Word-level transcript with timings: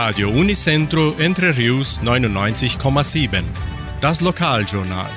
Radio 0.00 0.30
Unicentro 0.30 1.16
Entre 1.18 1.56
Rius 1.56 2.00
99,7. 2.04 3.42
Das 4.00 4.20
Lokaljournal. 4.20 5.10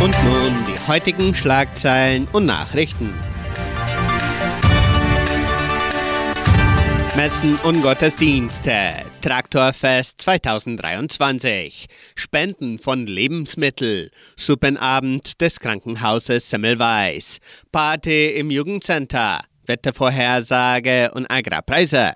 Und 0.00 0.14
nun 0.24 0.64
die 0.66 0.88
heutigen 0.88 1.34
Schlagzeilen 1.34 2.26
und 2.32 2.46
Nachrichten. 2.46 3.12
Messen 7.16 7.58
und 7.64 7.82
Gottesdienste. 7.82 8.72
Traktorfest 9.20 10.18
2023. 10.22 11.84
Spenden 12.14 12.78
von 12.78 13.06
Lebensmittel. 13.06 14.10
Suppenabend 14.38 15.38
des 15.42 15.60
Krankenhauses 15.60 16.48
Semmelweis. 16.48 17.40
Party 17.70 18.28
im 18.28 18.50
Jugendcenter. 18.50 19.42
Wettervorhersage 19.66 21.10
und 21.12 21.30
Agrarpreise. 21.30 22.14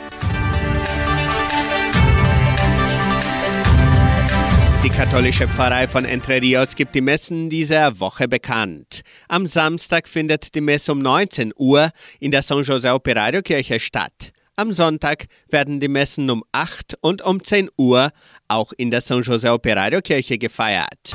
Die 4.85 4.91
katholische 4.91 5.47
Pfarrei 5.47 5.87
von 5.87 6.05
Entre 6.05 6.43
Rios 6.43 6.75
gibt 6.75 6.97
die 6.97 7.01
Messen 7.01 7.49
dieser 7.49 8.01
Woche 8.01 8.27
bekannt. 8.27 9.03
Am 9.29 9.47
Samstag 9.47 10.09
findet 10.09 10.57
die 10.57 10.61
Messe 10.61 10.91
um 10.91 11.01
19 11.01 11.53
Uhr 11.57 11.91
in 12.19 12.33
der 12.33 12.43
San 12.43 12.65
José 12.65 12.93
Operario 12.93 13.43
Kirche 13.43 13.79
statt. 13.79 14.33
Am 14.57 14.73
Sonntag 14.73 15.27
werden 15.49 15.79
die 15.79 15.87
Messen 15.87 16.29
um 16.31 16.43
8 16.51 16.99
und 17.01 17.23
um 17.23 17.45
10 17.45 17.71
Uhr 17.79 18.11
auch 18.49 18.73
in 18.77 18.91
der 18.91 19.03
San 19.03 19.23
José 19.23 19.53
Operario 19.53 20.01
Kirche 20.01 20.37
gefeiert. 20.37 21.15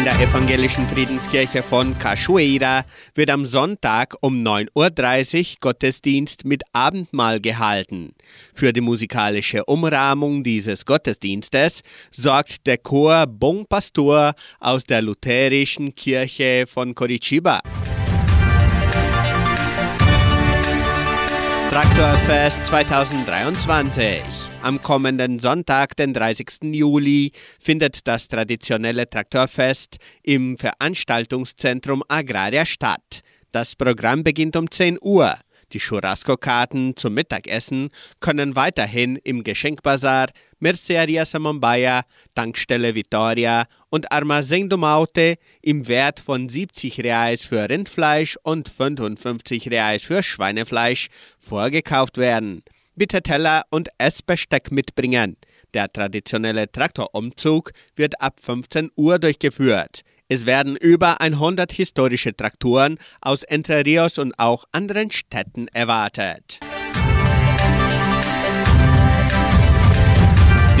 In 0.00 0.06
der 0.06 0.18
evangelischen 0.18 0.86
Friedenskirche 0.86 1.62
von 1.62 1.98
Cachoeira 1.98 2.86
wird 3.14 3.28
am 3.28 3.44
Sonntag 3.44 4.16
um 4.22 4.42
9.30 4.42 5.38
Uhr 5.38 5.56
Gottesdienst 5.60 6.46
mit 6.46 6.62
Abendmahl 6.72 7.38
gehalten. 7.38 8.12
Für 8.54 8.72
die 8.72 8.80
musikalische 8.80 9.62
Umrahmung 9.66 10.42
dieses 10.42 10.86
Gottesdienstes 10.86 11.82
sorgt 12.10 12.66
der 12.66 12.78
Chor 12.78 13.26
Bon 13.26 13.66
Pastor 13.68 14.32
aus 14.58 14.84
der 14.84 15.02
lutherischen 15.02 15.94
Kirche 15.94 16.64
von 16.66 16.94
Curitiba. 16.94 17.60
Traktorfest 21.68 22.64
2023. 22.64 24.39
Am 24.62 24.82
kommenden 24.82 25.38
Sonntag, 25.38 25.96
den 25.96 26.12
30. 26.12 26.74
Juli, 26.74 27.32
findet 27.58 28.06
das 28.06 28.28
traditionelle 28.28 29.08
Traktorfest 29.08 29.96
im 30.22 30.58
Veranstaltungszentrum 30.58 32.02
Agraria 32.08 32.66
statt. 32.66 33.22
Das 33.52 33.74
Programm 33.74 34.22
beginnt 34.22 34.56
um 34.56 34.70
10 34.70 34.98
Uhr. 35.00 35.34
Die 35.72 35.78
Churrasco-Karten 35.78 36.94
zum 36.94 37.14
Mittagessen 37.14 37.88
können 38.20 38.54
weiterhin 38.54 39.16
im 39.24 39.44
Geschenkbazar, 39.44 40.26
Merceria 40.58 41.24
Samambaya, 41.24 42.02
Tankstelle 42.34 42.94
Vitoria 42.94 43.64
und 43.88 44.12
Armazém 44.12 44.68
do 44.68 44.76
Maute 44.76 45.36
im 45.62 45.88
Wert 45.88 46.20
von 46.20 46.50
70 46.50 47.02
Reais 47.02 47.40
für 47.40 47.66
Rindfleisch 47.70 48.36
und 48.42 48.68
55 48.68 49.70
Reais 49.70 50.02
für 50.02 50.22
Schweinefleisch 50.22 51.08
vorgekauft 51.38 52.18
werden. 52.18 52.62
Bitte 53.00 53.22
Teller 53.22 53.64
und 53.70 53.88
Essbesteck 53.96 54.70
mitbringen. 54.70 55.38
Der 55.72 55.90
traditionelle 55.90 56.70
Traktorumzug 56.70 57.70
wird 57.96 58.20
ab 58.20 58.40
15 58.42 58.90
Uhr 58.94 59.18
durchgeführt. 59.18 60.02
Es 60.28 60.44
werden 60.44 60.76
über 60.76 61.18
100 61.22 61.72
historische 61.72 62.36
Traktoren 62.36 62.98
aus 63.22 63.42
Entre 63.42 63.86
Rios 63.86 64.18
und 64.18 64.38
auch 64.38 64.66
anderen 64.72 65.10
Städten 65.10 65.68
erwartet. 65.68 66.60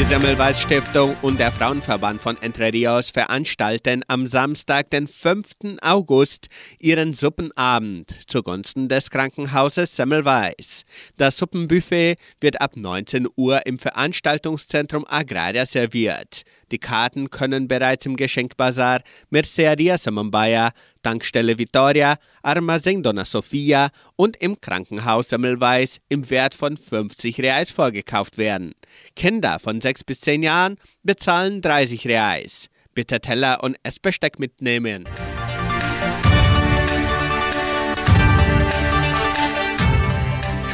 Die 0.00 0.06
Semmelweis 0.06 0.62
Stiftung 0.62 1.14
und 1.20 1.38
der 1.38 1.52
Frauenverband 1.52 2.22
von 2.22 2.40
Entre 2.40 2.72
Rios 2.72 3.10
veranstalten 3.10 4.02
am 4.08 4.28
Samstag, 4.28 4.88
den 4.88 5.06
5. 5.06 5.76
August, 5.82 6.46
ihren 6.78 7.12
Suppenabend 7.12 8.16
zugunsten 8.26 8.88
des 8.88 9.10
Krankenhauses 9.10 9.94
Semmelweis. 9.94 10.86
Das 11.18 11.36
Suppenbuffet 11.36 12.16
wird 12.40 12.62
ab 12.62 12.78
19 12.78 13.28
Uhr 13.36 13.66
im 13.66 13.78
Veranstaltungszentrum 13.78 15.04
Agraria 15.06 15.66
serviert. 15.66 16.44
Die 16.70 16.78
Karten 16.78 17.30
können 17.30 17.66
bereits 17.66 18.06
im 18.06 18.16
Geschenkbazar 18.16 19.02
Merceria 19.30 19.98
Samambaya, 19.98 20.70
Tankstelle 21.02 21.58
Vitoria, 21.58 22.16
Armazém 22.42 23.02
Dona 23.02 23.24
Sofia 23.24 23.90
und 24.16 24.36
im 24.36 24.60
Krankenhaus 24.60 25.28
Semmelweis 25.30 26.00
im 26.08 26.28
Wert 26.30 26.54
von 26.54 26.76
50 26.76 27.40
Reais 27.40 27.70
vorgekauft 27.70 28.38
werden. 28.38 28.72
Kinder 29.16 29.58
von 29.58 29.80
6 29.80 30.04
bis 30.04 30.20
10 30.20 30.42
Jahren 30.42 30.76
bezahlen 31.02 31.60
30 31.60 32.06
Reais. 32.06 32.68
Bitte 32.94 33.20
Teller 33.20 33.62
und 33.62 33.76
Essbesteck 33.82 34.38
mitnehmen. 34.38 35.04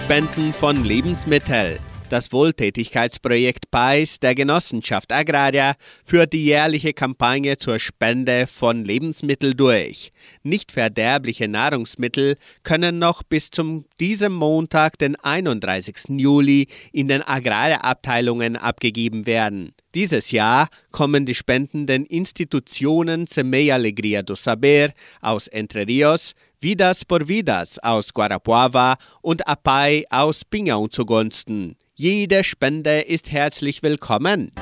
Spenden 0.05 0.53
von 0.53 0.85
Lebensmitteln. 0.85 1.79
Das 2.09 2.31
Wohltätigkeitsprojekt 2.31 3.73
PAIS 3.73 4.21
der 4.21 4.37
Genossenschaft 4.37 5.11
Agraria 5.11 5.75
führt 6.05 6.33
die 6.33 6.45
jährliche 6.45 6.93
Kampagne 6.93 7.59
zur 7.59 7.81
Spende 7.81 8.47
von 8.47 8.85
Lebensmitteln 8.85 9.57
durch. 9.57 10.13
Nicht 10.45 10.71
verderbliche 10.71 11.49
Nahrungsmittel 11.49 12.37
können 12.63 13.01
noch 13.01 13.25
bis 13.25 13.51
zum 13.51 13.87
diesem 13.99 14.35
Montag, 14.35 14.99
den 14.99 15.17
31. 15.17 15.97
Juli, 16.11 16.69
in 16.93 17.09
den 17.09 17.23
Agrarabteilungen 17.23 18.55
abgegeben 18.55 19.27
werden. 19.27 19.73
Dieses 19.97 20.31
Jahr 20.31 20.69
kommen 20.93 21.27
die 21.27 21.35
spendenden 21.35 22.07
Institutionen 22.07 23.27
Semei 23.27 23.75
Alegria 23.75 24.23
do 24.23 24.37
Saber 24.37 24.91
aus 25.23 25.49
Entre 25.49 25.89
Rios, 25.89 26.35
Vidas 26.61 27.05
por 27.05 27.27
Vidas 27.27 27.81
aus 27.81 28.15
Guarapuava 28.15 28.97
und 29.23 29.49
APAI 29.49 30.05
aus 30.09 30.43
Pinhão 30.49 30.89
zugunsten. 30.89 31.77
Jede 31.99 32.45
Spende 32.45 33.01
ist 33.01 33.33
herzlich 33.33 33.83
willkommen. 33.83 34.53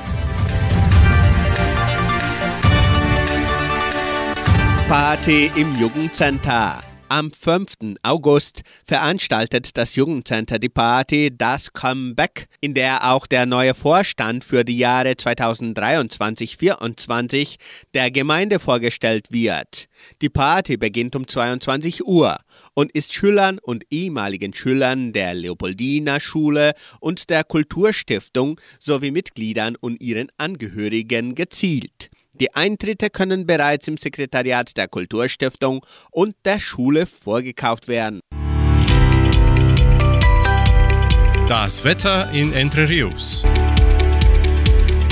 Party 4.87 5.51
im 5.57 5.77
Jugendcenter. 5.77 6.79
Am 7.07 7.31
5. 7.31 7.97
August 8.01 8.63
veranstaltet 8.83 9.77
das 9.77 9.95
Jugendcenter 9.95 10.57
die 10.57 10.69
Party 10.69 11.29
Das 11.31 11.71
Comeback, 11.71 12.47
in 12.61 12.73
der 12.73 13.11
auch 13.11 13.27
der 13.27 13.45
neue 13.45 13.75
Vorstand 13.75 14.43
für 14.43 14.65
die 14.65 14.79
Jahre 14.79 15.11
2023-24 15.11 17.57
der 17.93 18.09
Gemeinde 18.09 18.57
vorgestellt 18.57 19.27
wird. 19.29 19.85
Die 20.23 20.29
Party 20.29 20.77
beginnt 20.77 21.15
um 21.15 21.27
22 21.27 22.07
Uhr 22.07 22.39
und 22.73 22.91
ist 22.93 23.13
Schülern 23.13 23.59
und 23.59 23.83
ehemaligen 23.91 24.55
Schülern 24.55 25.13
der 25.13 25.35
Leopoldina 25.35 26.19
Schule 26.19 26.73
und 26.99 27.29
der 27.29 27.43
Kulturstiftung 27.43 28.59
sowie 28.79 29.11
Mitgliedern 29.11 29.75
und 29.75 30.01
ihren 30.01 30.31
Angehörigen 30.37 31.35
gezielt. 31.35 32.09
Die 32.41 32.53
Eintritte 32.53 33.09
können 33.09 33.45
bereits 33.45 33.87
im 33.87 33.95
Sekretariat 33.95 34.75
der 34.75 34.89
Kulturstiftung 34.89 35.85
und 36.11 36.35
der 36.43 36.59
Schule 36.59 37.05
vorgekauft 37.05 37.87
werden. 37.87 38.19
Das 41.47 41.85
Wetter 41.85 42.29
in 42.31 42.51
Entre 42.51 42.89
Rios. 42.89 43.43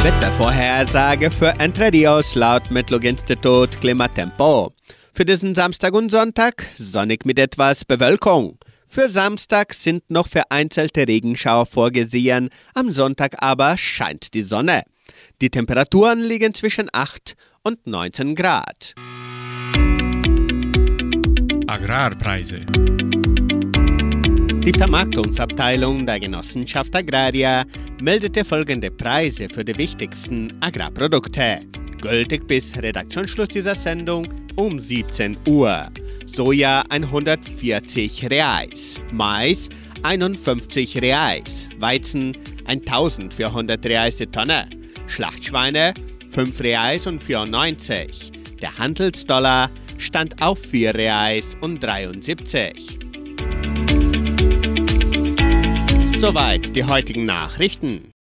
Wettervorhersage 0.02 1.32
für 1.32 1.58
Entre 1.60 1.94
Rios 1.94 2.36
laut 2.36 2.70
Metlog-Institut 2.70 3.80
Klimatempo. 3.80 4.74
Für 5.14 5.24
diesen 5.24 5.56
Samstag 5.56 5.94
und 5.94 6.10
Sonntag 6.10 6.66
sonnig 6.76 7.26
mit 7.26 7.40
etwas 7.40 7.86
Bewölkung. 7.86 8.58
Für 8.86 9.08
Samstag 9.08 9.74
sind 9.74 10.10
noch 10.10 10.28
vereinzelte 10.28 11.08
Regenschauer 11.08 11.68
vorgesehen, 11.68 12.50
am 12.74 12.92
Sonntag 12.92 13.36
aber 13.42 13.78
scheint 13.78 14.34
die 14.34 14.44
Sonne. 14.44 14.84
Die 15.42 15.50
Temperaturen 15.50 16.22
liegen 16.22 16.54
zwischen 16.54 16.90
8 16.92 17.36
und 17.64 17.86
19 17.88 18.36
Grad. 18.36 18.94
Agrarpreise. 21.68 22.66
Die 24.66 24.72
Vermarktungsabteilung 24.78 26.06
der 26.06 26.20
Genossenschaft 26.20 26.96
Agraria 26.96 27.66
meldete 28.02 28.46
folgende 28.46 28.92
Preise 28.92 29.50
für 29.50 29.66
die 29.66 29.78
wichtigsten 29.78 30.54
Agrarprodukte. 30.62 31.62
Gültig 32.02 32.48
bis 32.48 32.76
Redaktionsschluss 32.78 33.50
dieser 33.50 33.76
Sendung 33.76 34.28
um 34.56 34.80
17 34.80 35.38
Uhr. 35.48 35.88
Soja 36.26 36.84
140 36.90 38.30
Reais, 38.30 39.02
Mais 39.12 39.68
51 40.04 41.02
Reais, 41.02 41.68
Weizen 41.80 42.38
1400 42.66 43.86
Reais 43.86 44.18
die 44.18 44.28
Tonne. 44.28 44.83
Schlachtschweine 45.08 45.94
5 46.28 46.60
Reais 46.62 47.08
und 47.08 47.22
94. 47.22 48.32
Der 48.62 48.78
Handelsdollar 48.78 49.70
stand 49.98 50.42
auf 50.42 50.60
4 50.60 50.96
Reais 50.96 51.56
und 51.62 51.84
73. 51.84 53.00
Soweit 56.20 56.76
die 56.76 56.84
heutigen 56.84 57.26
Nachrichten. 57.26 58.12